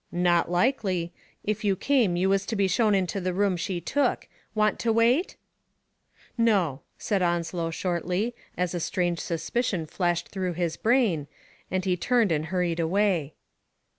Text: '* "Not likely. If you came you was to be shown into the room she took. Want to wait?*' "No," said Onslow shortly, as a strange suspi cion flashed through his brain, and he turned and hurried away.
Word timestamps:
'* 0.05 0.11
"Not 0.31 0.49
likely. 0.49 1.13
If 1.43 1.63
you 1.63 1.75
came 1.75 2.15
you 2.15 2.27
was 2.29 2.47
to 2.47 2.55
be 2.55 2.67
shown 2.67 2.95
into 2.95 3.21
the 3.21 3.35
room 3.35 3.55
she 3.55 3.79
took. 3.79 4.27
Want 4.55 4.79
to 4.79 4.91
wait?*' 4.91 5.35
"No," 6.39 6.81
said 6.97 7.21
Onslow 7.21 7.69
shortly, 7.69 8.33
as 8.57 8.73
a 8.73 8.79
strange 8.79 9.19
suspi 9.19 9.63
cion 9.63 9.85
flashed 9.85 10.29
through 10.29 10.53
his 10.53 10.75
brain, 10.75 11.27
and 11.69 11.85
he 11.85 11.95
turned 11.97 12.31
and 12.31 12.47
hurried 12.47 12.79
away. 12.79 13.35